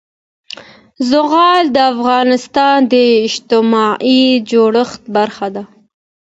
زغال 1.09 1.63
د 1.75 1.77
افغانستان 1.93 2.77
د 2.91 2.93
اجتماعي 3.27 4.23
جوړښت 4.51 5.01
برخه 5.15 5.47
ده. 5.55 5.63